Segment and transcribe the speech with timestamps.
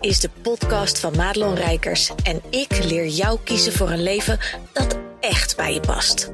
[0.00, 4.38] is de podcast van Madelon Rijkers en ik leer jou kiezen voor een leven
[4.72, 6.32] dat echt bij je past.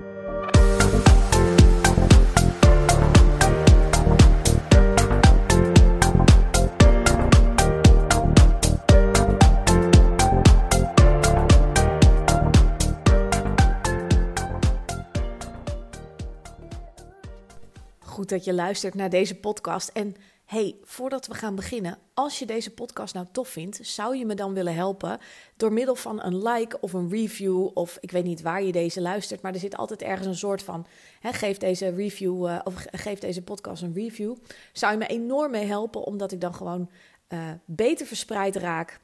[17.98, 19.88] Goed dat je luistert naar deze podcast.
[19.88, 24.26] En hey, voordat we gaan beginnen, als je deze podcast nou tof vindt, zou je
[24.26, 25.18] me dan willen helpen
[25.56, 29.00] door middel van een like of een review of ik weet niet waar je deze
[29.00, 30.86] luistert, maar er zit altijd ergens een soort van
[31.20, 34.36] hè, geef deze review uh, of geef deze podcast een review.
[34.72, 36.90] Zou je me enorm mee helpen, omdat ik dan gewoon
[37.28, 39.00] uh, beter verspreid raak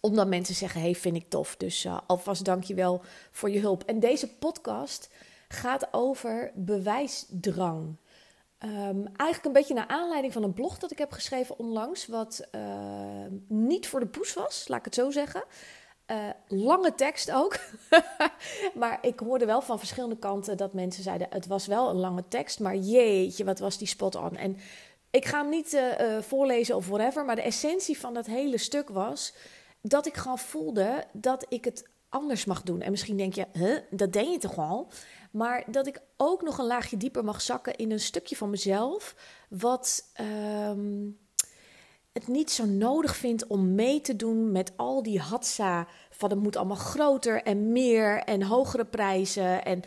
[0.00, 1.56] omdat mensen zeggen: hey, vind ik tof.
[1.56, 3.82] Dus uh, alvast dankjewel voor je hulp.
[3.82, 5.10] En deze podcast
[5.48, 7.96] gaat over bewijsdrang.
[8.64, 12.48] Um, eigenlijk een beetje naar aanleiding van een blog dat ik heb geschreven onlangs, wat
[12.54, 12.60] uh,
[13.48, 15.44] niet voor de poes was, laat ik het zo zeggen.
[16.06, 17.58] Uh, lange tekst ook.
[18.74, 22.24] maar ik hoorde wel van verschillende kanten dat mensen zeiden: het was wel een lange
[22.28, 24.36] tekst, maar jeetje, wat was die spot on.
[24.36, 24.56] En
[25.10, 28.88] ik ga hem niet uh, voorlezen of whatever, maar de essentie van dat hele stuk
[28.88, 29.34] was
[29.82, 32.80] dat ik gewoon voelde dat ik het anders mag doen.
[32.80, 33.46] En misschien denk je,
[33.90, 34.90] dat deed je toch al?
[35.38, 39.14] Maar dat ik ook nog een laagje dieper mag zakken in een stukje van mezelf.
[39.48, 40.12] Wat
[40.68, 41.18] um,
[42.12, 45.86] het niet zo nodig vindt om mee te doen met al die hatsa.
[46.10, 49.64] Van het moet allemaal groter en meer en hogere prijzen.
[49.64, 49.82] En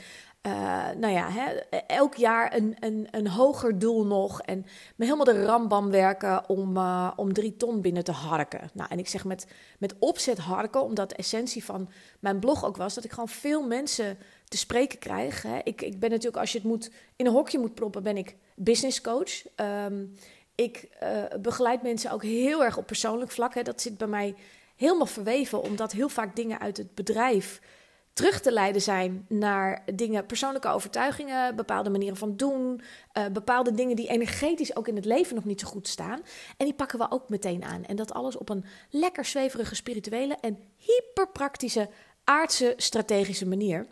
[0.48, 1.52] uh, nou ja, hè,
[1.88, 4.42] elk jaar een, een, een hoger doel nog.
[4.42, 8.70] En me helemaal de rambam werken om, uh, om drie ton binnen te harken.
[8.74, 9.48] Nou, en ik zeg met,
[9.80, 13.68] met opzet harken, omdat de essentie van mijn blog ook was dat ik gewoon veel
[13.68, 14.18] mensen
[14.52, 15.46] te spreken krijg.
[15.64, 18.36] Ik, ik ben natuurlijk, als je het moet, in een hokje moet proppen, ben ik
[18.56, 19.46] business coach.
[19.56, 20.16] Um,
[20.56, 23.54] ik uh, begeleid mensen ook heel erg op persoonlijk vlak.
[23.54, 23.62] Hè.
[23.62, 24.36] Dat zit bij mij
[24.76, 27.62] helemaal verweven, omdat heel vaak dingen uit het bedrijf
[28.14, 32.82] terug te leiden zijn naar dingen, persoonlijke overtuigingen, bepaalde manieren van doen,
[33.18, 36.22] uh, bepaalde dingen die energetisch ook in het leven nog niet zo goed staan.
[36.58, 37.86] En die pakken we ook meteen aan.
[37.86, 41.90] En dat alles op een lekker zweverige, spirituele en hyperpraktische,
[42.24, 43.88] aardse, strategische manier.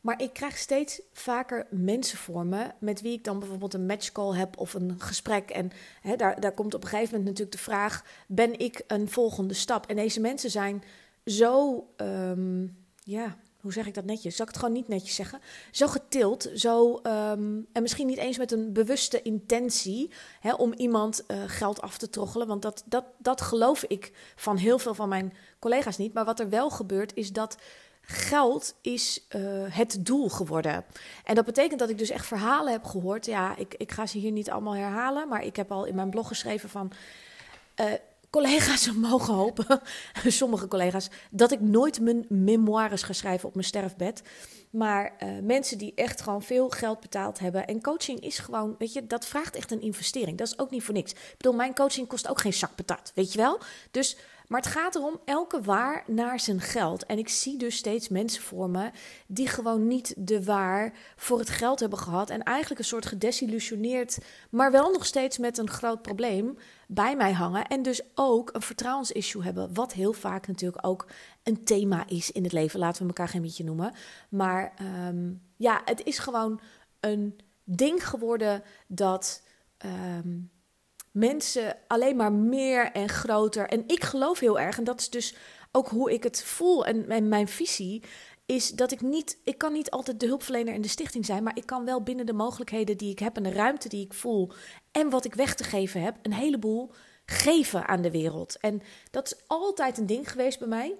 [0.00, 4.36] Maar ik krijg steeds vaker mensen voor me met wie ik dan bijvoorbeeld een matchcall
[4.36, 5.50] heb of een gesprek.
[5.50, 9.10] En hè, daar, daar komt op een gegeven moment natuurlijk de vraag: ben ik een
[9.10, 9.86] volgende stap?
[9.86, 10.82] En deze mensen zijn
[11.24, 14.36] zo, um, ja, hoe zeg ik dat netjes?
[14.36, 15.40] Zal ik het gewoon niet netjes zeggen?
[15.70, 20.10] Zo getild, zo, um, en misschien niet eens met een bewuste intentie
[20.40, 22.46] hè, om iemand uh, geld af te troggelen.
[22.46, 26.12] Want dat, dat, dat geloof ik van heel veel van mijn collega's niet.
[26.12, 27.56] Maar wat er wel gebeurt, is dat
[28.10, 30.84] geld is uh, het doel geworden.
[31.24, 33.26] En dat betekent dat ik dus echt verhalen heb gehoord.
[33.26, 36.10] Ja, ik, ik ga ze hier niet allemaal herhalen, maar ik heb al in mijn
[36.10, 36.92] blog geschreven van.
[37.80, 37.86] Uh,
[38.30, 39.80] collega's mogen hopen,
[40.26, 44.22] sommige collega's, dat ik nooit mijn memoires ga schrijven op mijn sterfbed.
[44.70, 47.66] Maar uh, mensen die echt gewoon veel geld betaald hebben.
[47.66, 50.38] En coaching is gewoon, weet je, dat vraagt echt een investering.
[50.38, 51.12] Dat is ook niet voor niks.
[51.12, 53.58] Ik bedoel, mijn coaching kost ook geen zak patat, weet je wel?
[53.90, 54.16] Dus
[54.50, 57.06] maar het gaat erom elke waar naar zijn geld.
[57.06, 58.90] En ik zie dus steeds mensen voor me
[59.26, 62.30] die gewoon niet de waar voor het geld hebben gehad.
[62.30, 64.18] En eigenlijk een soort gedesillusioneerd,
[64.50, 67.66] maar wel nog steeds met een groot probleem bij mij hangen.
[67.66, 69.74] En dus ook een vertrouwensissue hebben.
[69.74, 71.06] Wat heel vaak natuurlijk ook
[71.42, 72.80] een thema is in het leven.
[72.80, 73.94] Laten we elkaar geen beetje noemen.
[74.28, 74.72] Maar
[75.08, 76.60] um, ja, het is gewoon
[77.00, 79.42] een ding geworden dat.
[80.24, 80.50] Um,
[81.10, 83.68] mensen alleen maar meer en groter.
[83.68, 85.34] En ik geloof heel erg, en dat is dus
[85.72, 88.02] ook hoe ik het voel en, mijn visie,
[88.46, 91.56] is dat ik niet, ik kan niet altijd de hulpverlener in de stichting zijn, maar
[91.56, 94.52] ik kan wel binnen de mogelijkheden die ik heb en de ruimte die ik voel
[94.92, 96.92] en wat ik weg te geven heb, een heleboel
[97.24, 98.56] geven aan de wereld.
[98.60, 100.98] En dat is altijd een ding geweest bij mij.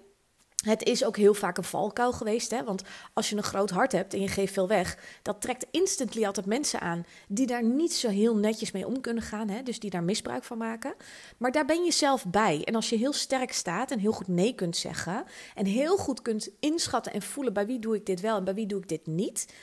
[0.60, 2.64] Het is ook heel vaak een valkuil geweest, hè?
[2.64, 6.26] want als je een groot hart hebt en je geeft veel weg, dat trekt instantly
[6.26, 9.62] altijd mensen aan die daar niet zo heel netjes mee om kunnen gaan, hè?
[9.62, 10.94] dus die daar misbruik van maken.
[11.36, 12.64] Maar daar ben je zelf bij.
[12.64, 15.24] En als je heel sterk staat en heel goed nee kunt zeggen
[15.54, 18.54] en heel goed kunt inschatten en voelen bij wie doe ik dit wel en bij
[18.54, 19.54] wie doe ik dit niet,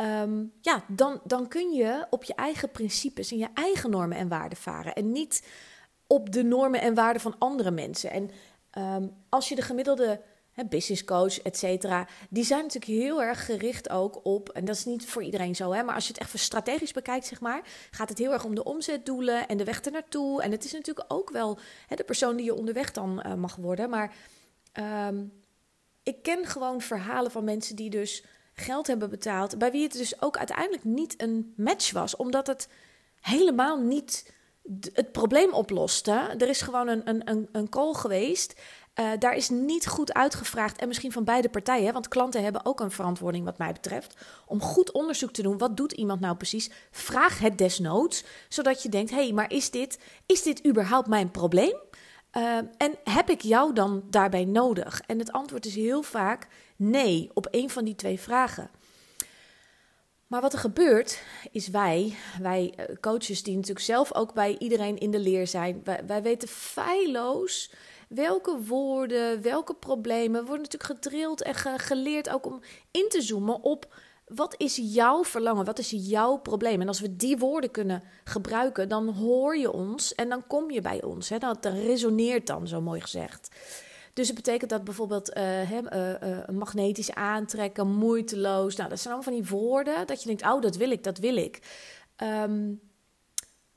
[0.00, 4.28] um, ja, dan, dan kun je op je eigen principes en je eigen normen en
[4.28, 5.46] waarden varen en niet
[6.06, 8.10] op de normen en waarden van andere mensen.
[8.10, 8.30] En
[8.78, 10.20] um, als je de gemiddelde
[10.64, 12.06] business coach, et cetera.
[12.30, 15.72] Die zijn natuurlijk heel erg gericht ook op, en dat is niet voor iedereen zo,
[15.72, 18.54] hè, maar als je het echt strategisch bekijkt, zeg maar, gaat het heel erg om
[18.54, 20.42] de omzetdoelen en de weg ernaartoe.
[20.42, 23.56] En het is natuurlijk ook wel hè, de persoon die je onderweg dan uh, mag
[23.56, 23.90] worden.
[23.90, 24.14] Maar
[25.08, 25.32] um,
[26.02, 30.22] ik ken gewoon verhalen van mensen die dus geld hebben betaald, bij wie het dus
[30.22, 32.68] ook uiteindelijk niet een match was, omdat het
[33.20, 34.32] helemaal niet
[34.92, 36.10] het probleem oploste.
[36.10, 38.60] Er is gewoon een, een, een, een call geweest.
[39.00, 40.78] Uh, daar is niet goed uitgevraagd.
[40.78, 41.92] En misschien van beide partijen.
[41.92, 44.16] Want klanten hebben ook een verantwoording, wat mij betreft.
[44.46, 45.58] Om goed onderzoek te doen.
[45.58, 46.70] Wat doet iemand nou precies?
[46.90, 48.24] Vraag het desnoods.
[48.48, 51.76] Zodat je denkt: hé, hey, maar is dit, is dit überhaupt mijn probleem?
[52.36, 55.02] Uh, en heb ik jou dan daarbij nodig?
[55.06, 58.70] En het antwoord is heel vaak nee op een van die twee vragen.
[60.26, 64.98] Maar wat er gebeurt, is wij, wij eh, coaches die natuurlijk zelf ook bij iedereen
[64.98, 67.72] in de leer zijn, wij, wij weten feilloos
[68.08, 72.60] welke woorden, welke problemen, worden natuurlijk gedrild en geleerd ook om
[72.90, 73.94] in te zoomen op
[74.26, 76.80] wat is jouw verlangen, wat is jouw probleem.
[76.80, 80.80] En als we die woorden kunnen gebruiken, dan hoor je ons en dan kom je
[80.80, 81.28] bij ons.
[81.28, 81.38] Hè?
[81.38, 83.48] Dat resoneert dan, zo mooi gezegd.
[84.12, 88.76] Dus het betekent dat bijvoorbeeld uh, magnetisch aantrekken, moeiteloos.
[88.76, 91.18] Nou, dat zijn allemaal van die woorden dat je denkt, oh, dat wil ik, dat
[91.18, 91.60] wil ik.
[92.22, 92.80] Um,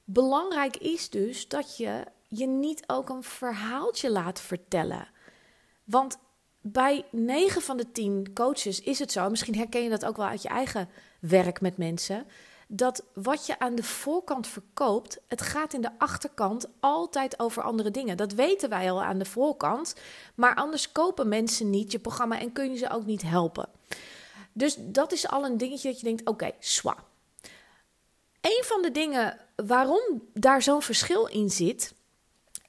[0.04, 5.08] belangrijk is dus dat je je niet ook een verhaaltje laat vertellen.
[5.84, 6.18] Want
[6.62, 10.26] bij 9 van de 10 coaches is het zo, misschien herken je dat ook wel
[10.26, 10.90] uit je eigen
[11.20, 12.28] werk met mensen,
[12.68, 17.92] dat wat je aan de voorkant verkoopt, het gaat in de achterkant altijd over andere
[17.92, 18.18] dingen.
[18.18, 19.96] Dat weten wij al aan de voorkant,
[20.36, 23.70] maar anders kopen mensen niet je programma en kun je ze ook niet helpen.
[24.54, 26.98] Dus dat is al een dingetje dat je denkt: oké, swa.
[28.42, 31.94] Een van de dingen waarom daar zo'n verschil in zit,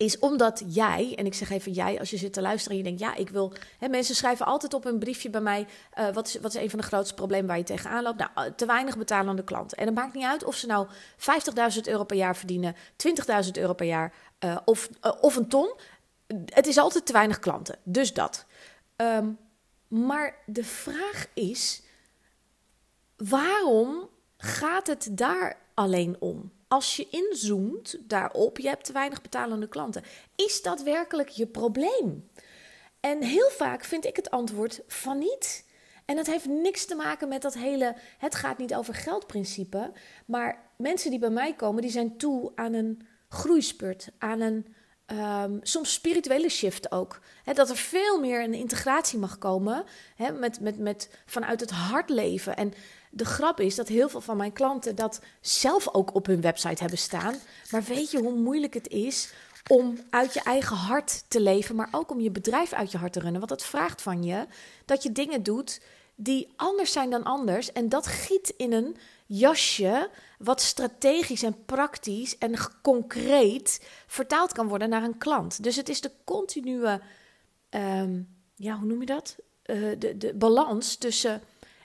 [0.01, 2.89] is omdat jij, en ik zeg even jij als je zit te luisteren en je
[2.89, 3.53] denkt, ja, ik wil.
[3.79, 5.67] Hè, mensen schrijven altijd op een briefje bij mij:
[5.99, 8.19] uh, wat, is, wat is een van de grootste problemen waar je tegenaan loopt?
[8.19, 9.79] Nou, eh, te weinig betalende klanten.
[9.79, 12.77] En het maakt niet uit of ze nou 50.000 euro per jaar verdienen,
[13.45, 14.13] 20.000 euro per jaar
[14.45, 14.89] uh, of,
[15.21, 15.75] of een ton.
[16.45, 17.79] Het is altijd te weinig klanten.
[17.83, 18.47] Dus dat.
[18.97, 19.39] Um,
[19.89, 21.83] maar de vraag is:
[23.17, 26.53] waarom gaat het daar alleen om?
[26.73, 30.03] Als je inzoomt daarop, je hebt te weinig betalende klanten.
[30.35, 32.31] Is dat werkelijk je probleem?
[33.01, 35.65] En heel vaak vind ik het antwoord van niet.
[36.05, 39.93] En dat heeft niks te maken met dat hele, het gaat niet over geldprincipe.
[40.27, 44.75] Maar mensen die bij mij komen, die zijn toe aan een groeispurt, aan een
[45.13, 47.21] um, soms spirituele shift ook.
[47.45, 49.85] dat er veel meer een integratie mag komen
[50.39, 52.57] met, met, met, vanuit het hart leven.
[52.57, 52.75] En
[53.11, 56.81] de grap is dat heel veel van mijn klanten dat zelf ook op hun website
[56.81, 57.35] hebben staan.
[57.71, 59.33] Maar weet je hoe moeilijk het is
[59.67, 63.13] om uit je eigen hart te leven, maar ook om je bedrijf uit je hart
[63.13, 63.41] te runnen?
[63.41, 64.47] Want het vraagt van je
[64.85, 65.81] dat je dingen doet
[66.23, 67.73] die anders zijn dan anders.
[67.73, 68.97] En dat giet in een
[69.27, 75.63] jasje wat strategisch en praktisch en concreet vertaald kan worden naar een klant.
[75.63, 77.01] Dus het is de continue,
[77.71, 79.37] um, ja, hoe noem je dat?
[79.67, 81.43] Uh, de, de balans tussen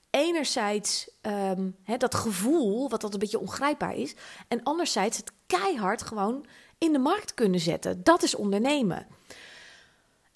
[0.10, 4.16] enerzijds um, dat gevoel, wat dat een beetje ongrijpbaar is,
[4.48, 6.46] en anderzijds het keihard gewoon
[6.78, 8.04] in de markt kunnen zetten.
[8.04, 9.08] Dat is ondernemen.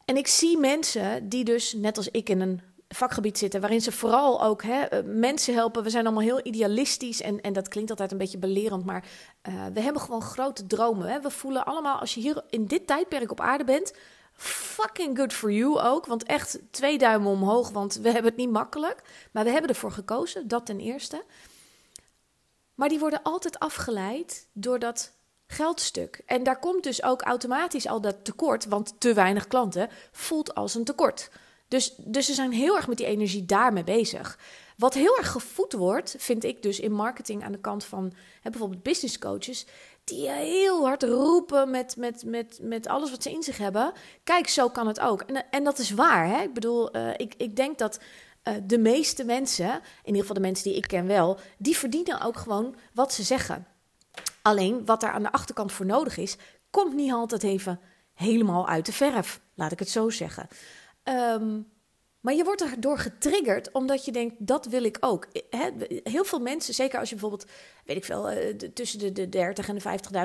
[0.05, 2.61] En ik zie mensen die dus, net als ik, in een
[2.95, 5.83] vakgebied zitten waarin ze vooral ook hè, eh, mensen helpen.
[5.83, 9.05] We zijn allemaal heel idealistisch en, en dat klinkt altijd een beetje belerend, maar
[9.49, 11.07] uh, we hebben gewoon grote dromen.
[11.07, 11.21] Hè.
[11.21, 13.93] We voelen allemaal, als je hier in dit tijdperk op aarde bent,
[14.33, 16.05] fucking good for you ook.
[16.05, 19.01] Want echt twee duimen omhoog, want we hebben het niet makkelijk.
[19.31, 21.23] Maar we hebben ervoor gekozen, dat ten eerste.
[22.75, 25.11] Maar die worden altijd afgeleid door dat
[25.47, 26.21] geldstuk.
[26.25, 30.75] En daar komt dus ook automatisch al dat tekort, want te weinig klanten voelt als
[30.75, 31.29] een tekort.
[31.69, 34.39] Dus, dus ze zijn heel erg met die energie daarmee bezig.
[34.77, 38.49] Wat heel erg gevoed wordt, vind ik dus in marketing aan de kant van hè,
[38.49, 39.65] bijvoorbeeld business coaches,
[40.03, 43.91] die heel hard roepen met, met, met, met alles wat ze in zich hebben.
[44.23, 45.21] Kijk, zo kan het ook.
[45.21, 46.27] En, en dat is waar.
[46.27, 46.41] Hè?
[46.41, 47.99] Ik bedoel, uh, ik, ik denk dat
[48.43, 52.21] uh, de meeste mensen, in ieder geval de mensen die ik ken wel, die verdienen
[52.21, 53.67] ook gewoon wat ze zeggen.
[54.41, 56.35] Alleen wat er aan de achterkant voor nodig is,
[56.69, 57.79] komt niet altijd even
[58.13, 59.41] helemaal uit de verf.
[59.55, 60.47] Laat ik het zo zeggen.
[61.09, 61.67] Um,
[62.19, 65.27] maar je wordt erdoor getriggerd omdat je denkt, dat wil ik ook.
[66.03, 67.49] heel veel mensen, zeker als je bijvoorbeeld,
[67.85, 69.81] weet ik veel, eh, tussen de, de 30 en de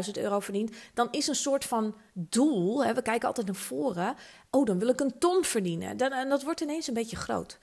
[0.07, 4.15] 50.000 euro verdient, dan is een soort van doel, we kijken altijd naar voren,
[4.51, 5.99] oh, dan wil ik een ton verdienen.
[5.99, 7.59] En dat wordt ineens een beetje groot.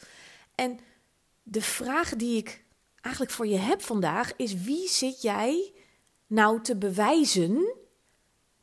[0.55, 0.79] En
[1.43, 2.63] de vraag die ik
[3.01, 5.73] eigenlijk voor je heb vandaag is, wie zit jij
[6.27, 7.75] nou te bewijzen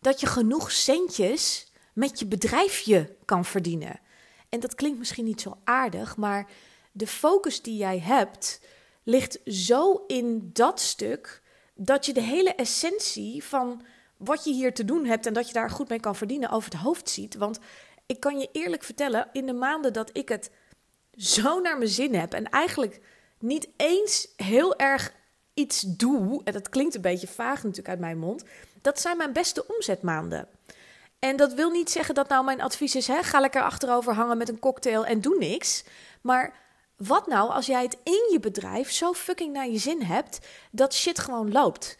[0.01, 4.01] dat je genoeg centjes met je bedrijfje kan verdienen?
[4.49, 6.51] En dat klinkt misschien niet zo aardig, maar
[6.93, 8.61] de focus die jij hebt
[9.03, 11.43] ligt zo in dat stuk
[11.75, 13.83] dat je de hele essentie van
[14.17, 16.71] wat je hier te doen hebt en dat je daar goed mee kan verdienen over
[16.71, 17.35] het hoofd ziet.
[17.35, 17.59] Want
[18.07, 20.51] ik kan je eerlijk vertellen, in de maanden dat ik het
[21.17, 23.01] zo naar mijn zin heb en eigenlijk
[23.39, 25.13] niet eens heel erg
[25.55, 28.45] iets doe, en dat klinkt een beetje vaag natuurlijk uit mijn mond,
[28.83, 30.49] Dat zijn mijn beste omzetmaanden.
[31.19, 34.39] En dat wil niet zeggen dat nou mijn advies is: hè, ga lekker achterover hangen
[34.39, 35.85] met een cocktail en doe niks.
[36.21, 36.55] Maar
[36.97, 40.95] wat nou als jij het in je bedrijf zo fucking naar je zin hebt dat
[40.95, 41.97] shit gewoon loopt?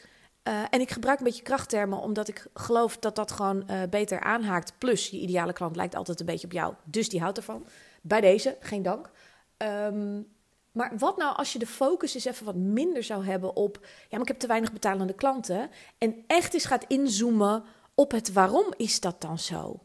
[0.49, 4.21] Uh, en ik gebruik een beetje krachttermen omdat ik geloof dat dat gewoon uh, beter
[4.21, 4.73] aanhaakt.
[4.79, 7.67] Plus, je ideale klant lijkt altijd een beetje op jou, dus die houdt ervan.
[8.03, 9.11] Bij deze, geen dank.
[9.59, 10.29] Um,
[10.73, 13.79] maar wat nou als je de focus eens even wat minder zou hebben op...
[13.83, 15.71] ja, maar ik heb te weinig betalende klanten.
[15.99, 17.65] En echt eens gaat inzoomen
[17.99, 19.83] op het waarom is dat dan zo?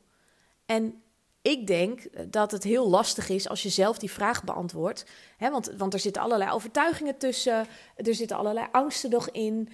[0.66, 1.02] En
[1.42, 5.06] ik denk dat het heel lastig is als je zelf die vraag beantwoordt.
[5.38, 7.68] Hè, want, want er zitten allerlei overtuigingen tussen.
[7.96, 9.70] Er zitten allerlei angsten nog in.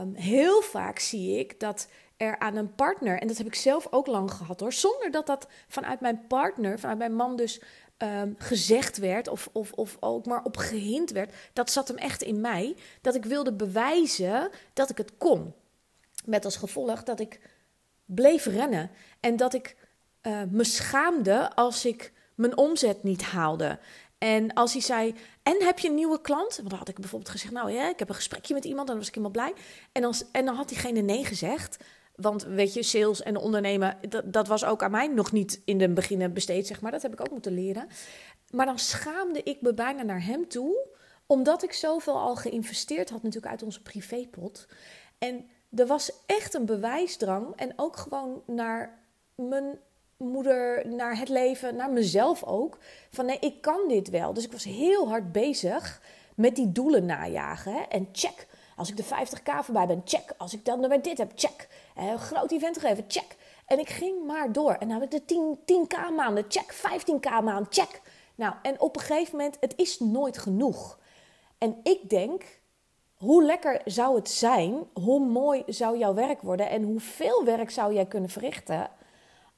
[0.00, 3.86] Um, heel vaak zie ik dat er aan een partner, en dat heb ik zelf
[3.90, 7.60] ook lang gehad hoor, zonder dat dat vanuit mijn partner, vanuit mijn man dus
[7.96, 12.22] Ehm, gezegd werd of, of, of ook maar op gehind werd, dat zat hem echt
[12.22, 15.54] in mij, dat ik wilde bewijzen dat ik het kon.
[16.24, 17.40] Met als gevolg dat ik
[18.04, 19.76] bleef rennen en dat ik
[20.22, 23.78] uh, me schaamde als ik mijn omzet niet haalde.
[24.18, 26.56] En als hij zei, en heb je een nieuwe klant?
[26.56, 28.86] Want dan had ik bijvoorbeeld gezegd, nou ja, ik heb een gesprekje met iemand en
[28.86, 29.62] dan was ik helemaal blij.
[29.92, 31.76] En dan, en dan had diegene nee gezegd.
[32.14, 35.78] Want weet je, sales en ondernemen, dat, dat was ook aan mij nog niet in
[35.78, 36.90] de beginnen besteed, zeg maar.
[36.90, 37.86] Dat heb ik ook moeten leren.
[38.50, 40.88] Maar dan schaamde ik me bijna naar hem toe,
[41.26, 44.66] omdat ik zoveel al geïnvesteerd had, natuurlijk uit onze privépot.
[45.18, 48.98] En er was echt een bewijsdrang en ook gewoon naar
[49.34, 49.78] mijn
[50.16, 52.78] moeder, naar het leven, naar mezelf ook.
[53.10, 54.32] Van nee, ik kan dit wel.
[54.34, 56.02] Dus ik was heel hard bezig
[56.34, 57.72] met die doelen najagen.
[57.72, 57.80] Hè?
[57.80, 60.34] En check, als ik de 50k voorbij ben, check.
[60.36, 61.68] Als ik dan weer dit heb, check.
[61.96, 63.36] Een groot event gegeven, check.
[63.66, 64.72] En ik ging maar door.
[64.72, 66.74] En dan heb ik de 10, 10k maanden, check.
[66.74, 68.00] 15k maand, check.
[68.34, 70.98] Nou, en op een gegeven moment, het is nooit genoeg.
[71.58, 72.44] En ik denk,
[73.14, 77.94] hoe lekker zou het zijn, hoe mooi zou jouw werk worden en hoeveel werk zou
[77.94, 78.90] jij kunnen verrichten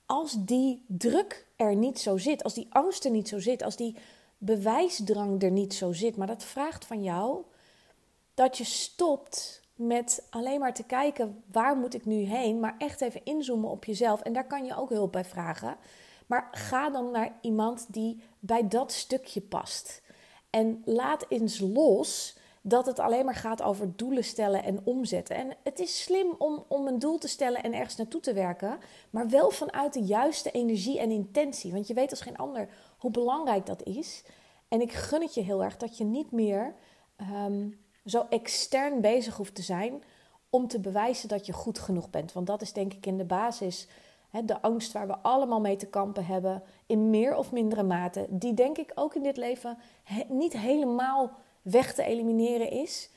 [0.07, 3.77] als die druk er niet zo zit, als die angst er niet zo zit, als
[3.77, 3.97] die
[4.39, 6.17] bewijsdrang er niet zo zit.
[6.17, 7.43] Maar dat vraagt van jou
[8.35, 13.01] dat je stopt met alleen maar te kijken waar moet ik nu heen, maar echt
[13.01, 14.21] even inzoomen op jezelf.
[14.21, 15.77] En daar kan je ook hulp bij vragen.
[16.27, 20.03] Maar ga dan naar iemand die bij dat stukje past.
[20.51, 25.37] En laat eens los dat het alleen maar gaat over doelen stellen en omzetten.
[25.37, 28.78] En het is slim om, om een doel te stellen en ergens naartoe te werken,
[29.11, 31.73] maar wel vanuit de juiste energie en intentie.
[31.73, 32.68] Want je weet als geen ander
[32.99, 34.23] hoe belangrijk dat is.
[34.68, 36.75] En ik gun het je heel erg dat je niet meer
[37.16, 37.68] ehm,
[38.04, 40.02] zo extern bezig hoeft te zijn
[40.50, 42.32] om te bewijzen dat je goed genoeg bent.
[42.32, 43.88] Want dat is denk ik in de basis
[44.44, 48.54] de angst waar we allemaal mee te kampen hebben, in meer of mindere mate, die
[48.54, 49.78] denk ik ook in dit leven
[50.28, 51.32] niet helemaal
[51.70, 53.11] weg te elimineren is.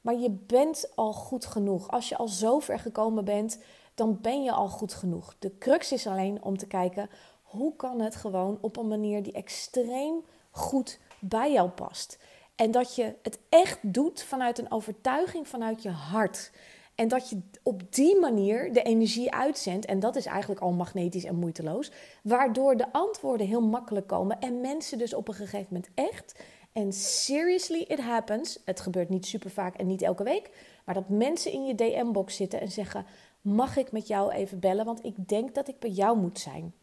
[0.00, 1.90] Maar je bent al goed genoeg.
[1.90, 3.58] Als je al zo ver gekomen bent,
[3.94, 5.36] dan ben je al goed genoeg.
[5.38, 7.10] De crux is alleen om te kijken
[7.42, 12.18] hoe kan het gewoon op een manier die extreem goed bij jou past.
[12.56, 16.50] En dat je het echt doet vanuit een overtuiging, vanuit je hart.
[16.94, 19.86] En dat je op die manier de energie uitzendt.
[19.86, 21.90] En dat is eigenlijk al magnetisch en moeiteloos.
[22.22, 24.40] Waardoor de antwoorden heel makkelijk komen.
[24.40, 26.40] En mensen dus op een gegeven moment echt.
[26.78, 28.58] En seriously, it happens.
[28.64, 30.50] Het gebeurt niet super vaak en niet elke week.
[30.84, 33.06] Maar dat mensen in je DM-box zitten en zeggen:
[33.40, 34.84] Mag ik met jou even bellen?
[34.84, 36.74] Want ik denk dat ik bij jou moet zijn.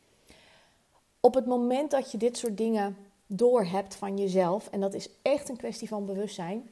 [1.19, 2.97] Op het moment dat je dit soort dingen
[3.27, 6.69] door hebt van jezelf, en dat is echt een kwestie van bewustzijn,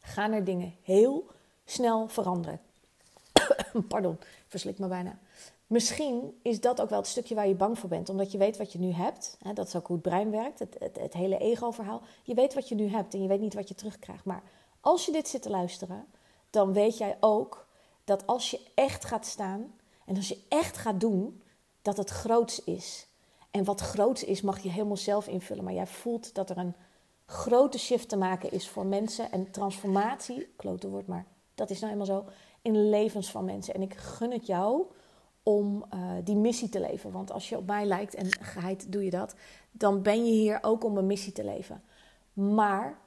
[0.00, 1.26] gaan er dingen heel
[1.64, 2.60] snel veranderen.
[3.88, 5.18] Pardon, verslik me bijna.
[5.70, 8.56] Misschien is dat ook wel het stukje waar je bang voor bent, omdat je weet
[8.56, 9.36] wat je nu hebt.
[9.54, 12.02] Dat is ook hoe het brein werkt, het, het, hele ego-verhaal.
[12.22, 14.24] Je weet wat je nu hebt en je weet niet wat je terugkrijgt.
[14.24, 14.42] Maar
[14.80, 16.06] als je dit zit te luisteren,
[16.50, 17.66] dan weet jij ook
[18.04, 19.74] dat als je echt gaat staan
[20.04, 21.42] en als je echt gaat doen,
[21.82, 23.06] dat het groots is.
[23.50, 25.64] En wat groots is, mag je helemaal zelf invullen.
[25.64, 26.74] Maar jij voelt dat er een
[27.26, 29.32] grote shift te maken is voor mensen.
[29.32, 32.24] En transformatie, klote woord, maar dat is nou eenmaal zo,
[32.62, 33.74] in levens van mensen.
[33.74, 34.86] En ik gun het jou
[35.42, 37.12] om uh, die missie te leven.
[37.12, 39.34] Want als je op mij lijkt en geheid doe je dat,
[39.70, 41.82] dan ben je hier ook om een missie te leven.
[42.32, 42.98] Maar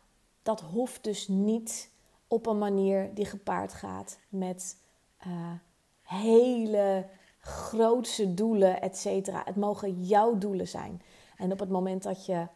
[0.44, 1.90] dat hoeft dus niet
[2.28, 4.78] op een manier die gepaard gaat met
[5.28, 5.52] uh,
[6.02, 7.06] hele
[7.40, 9.42] grootse doelen, et cetera.
[9.46, 11.02] Het mogen jouw doelen zijn.
[11.38, 12.48] En op het moment dat je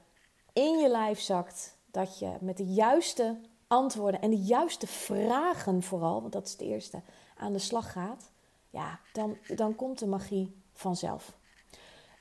[0.54, 6.22] in je lijf zakt, dat je met de juiste antwoorden en de juiste vragen vooral,
[6.22, 7.02] want dat is het eerste,
[7.38, 8.32] aan de slag gaat,
[8.70, 11.38] ja, dan, dan komt de magie vanzelf.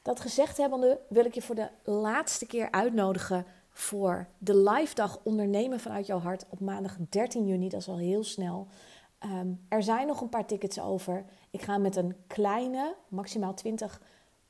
[0.02, 5.18] Dat gezegd hebbende wil ik je voor de laatste keer uitnodigen voor de live dag
[5.22, 7.68] ondernemen vanuit jouw hart op maandag 13 juni.
[7.68, 8.66] Dat is al heel snel.
[9.18, 11.24] Ehm, er zijn nog een paar tickets over.
[11.50, 14.00] Ik ga met een kleine, maximaal 20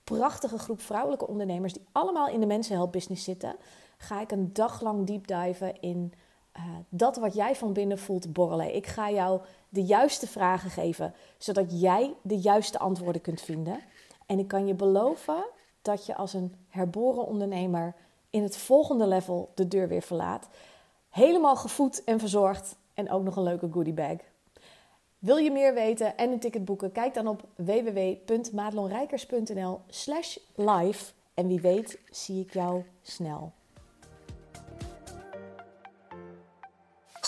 [0.04, 3.56] prachtige groep vrouwelijke ondernemers die allemaal in de mensenhelpbusiness zitten,
[3.98, 6.12] ga ik een dag lang diven in
[6.56, 8.74] uh, dat wat jij van binnen voelt borrelen.
[8.74, 9.40] Ik ga jou
[9.76, 13.80] de juiste vragen geven, zodat jij de juiste antwoorden kunt vinden.
[14.26, 15.44] En ik kan je beloven
[15.82, 17.94] dat je als een herboren ondernemer
[18.30, 20.48] in het volgende level de deur weer verlaat.
[21.08, 24.16] Helemaal gevoed en verzorgd en ook nog een leuke goodie bag.
[25.18, 26.92] Wil je meer weten en een ticket boeken?
[26.92, 31.12] Kijk dan op www.madelonrijkers.nl slash live.
[31.34, 33.52] En wie weet zie ik jou snel.